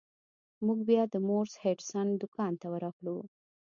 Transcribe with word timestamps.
موږ 0.65 0.79
بیا 0.89 1.03
د 1.13 1.15
مورس 1.27 1.53
هډسن 1.63 2.07
دکان 2.21 2.53
ته 2.61 2.67
ورغلو. 2.73 3.17